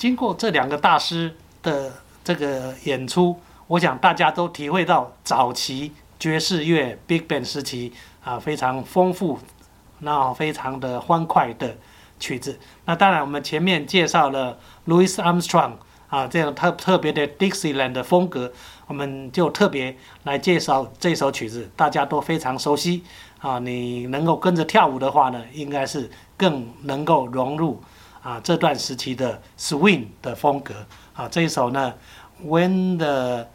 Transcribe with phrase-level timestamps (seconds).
[0.00, 1.92] 经过这两个大师的
[2.24, 7.92] 这个演出，我想大家都体会到早期爵士乐 Big Band 时期
[8.24, 9.38] 啊非常丰富，
[9.98, 11.76] 那非常的欢快的
[12.18, 12.58] 曲子。
[12.86, 15.72] 那当然，我们前面介绍了 Louis Armstrong
[16.08, 18.50] 啊这样特特别的 Dixieland 的风格，
[18.86, 23.04] 我们就特别来介绍这首曲子，大家都非常熟悉
[23.40, 23.58] 啊。
[23.58, 27.82] 你能够跟着跳舞的话呢，应该是更能够融入。
[28.22, 30.74] 啊，这段时期的 swing 的风格
[31.14, 31.94] 啊，这一首呢
[32.44, 33.46] ，When the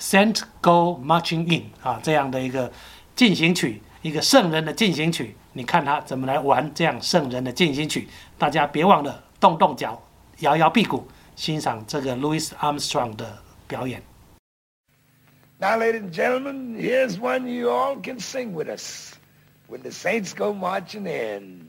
[0.00, 2.72] Saints Go Marching In 啊，这样的一个
[3.14, 8.08] 进行曲，一个圣人的进行曲，你看他怎么来玩这样圣人的进行曲？
[8.36, 10.02] 大家别忘了动动脚，
[10.38, 11.06] 摇摇屁股，
[11.36, 14.02] 欣赏这个 Louis Armstrong 的表演。
[15.58, 19.12] Now, ladies and gentlemen, here's one you all can sing with us.
[19.68, 21.68] When the Saints go marching in.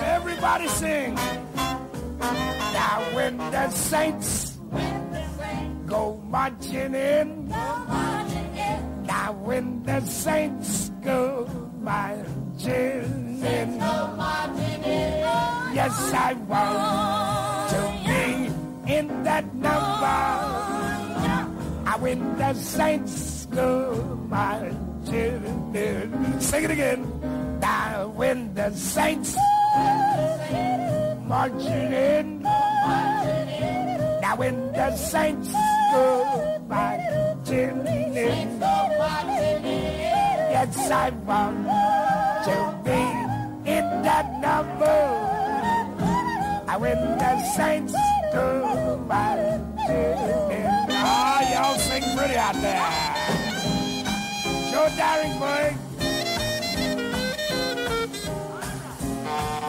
[0.00, 1.14] Everybody sing.
[1.14, 4.58] Now when the saints,
[5.86, 7.48] go marching in.
[7.48, 11.46] Now when the saints go
[11.80, 13.78] marching in.
[15.74, 20.20] Yes, I want to be in that number.
[21.84, 23.94] I when the saints go
[24.28, 26.40] marching in.
[26.40, 27.60] Sing it again.
[27.60, 29.36] Now when the saints
[31.26, 32.42] marching in.
[34.22, 35.50] Now when the saints
[35.92, 38.60] go marching in,
[40.54, 41.66] yes, I want
[42.46, 43.02] to be
[43.70, 45.00] in that number.
[46.68, 47.94] I when the saints
[48.32, 49.66] go marching
[50.50, 50.66] in.
[50.90, 53.32] Ah, y'all sing pretty out there.
[54.70, 54.88] Joe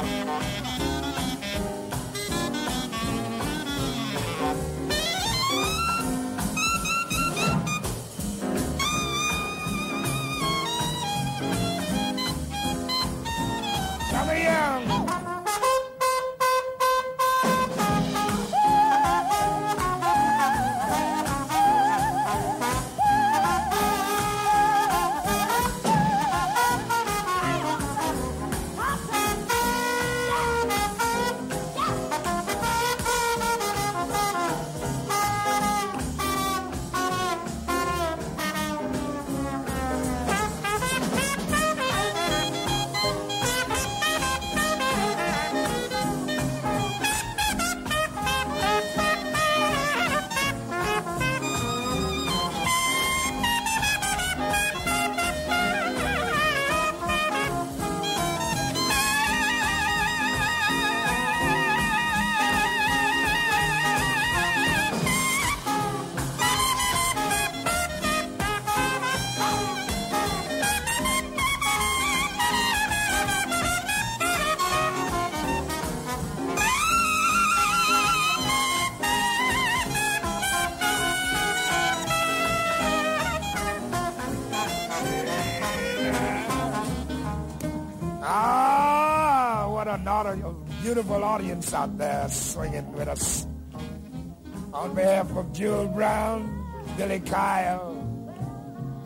[0.00, 0.57] Música
[88.30, 90.52] Ah, Darensbourg.
[90.82, 93.46] beautiful audience out there swinging with us.
[94.74, 96.44] On behalf of Jewel Brown,
[96.98, 97.96] Billy Kyle,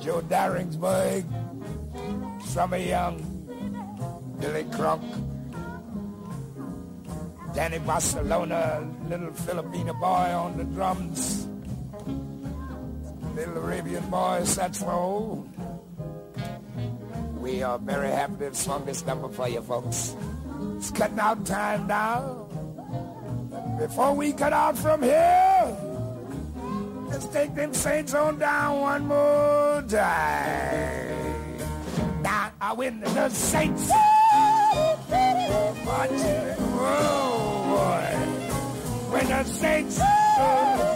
[0.02, 1.22] Joe Darensbourg,
[2.52, 3.22] Trummy Young,
[4.40, 5.06] Billy Cronk,
[7.54, 11.46] Danny Barcelona, little Filipino boy on the drums,
[13.36, 15.46] little Arabian boy saxophone.
[17.42, 20.14] We are very happy to have swung this number for you folks.
[20.76, 22.46] It's cutting out time now.
[23.80, 25.76] Before we cut out from here,
[27.10, 31.58] let's take them saints on down one more time.
[32.22, 34.96] Now I win the saints oh
[37.74, 38.06] boy,
[39.10, 40.91] when the saints go